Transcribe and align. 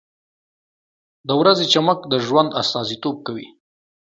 •د 1.27 1.29
ورځې 1.39 1.65
چمک 1.73 1.99
د 2.11 2.13
ژوند 2.25 2.49
استازیتوب 2.61 3.15
کوي. 3.27 3.47